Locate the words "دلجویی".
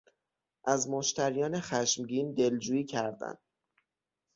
2.33-2.83